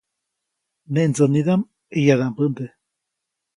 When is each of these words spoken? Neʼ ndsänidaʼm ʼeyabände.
Neʼ 0.93 1.05
ndsänidaʼm 1.09 1.61
ʼeyabände. 2.01 2.65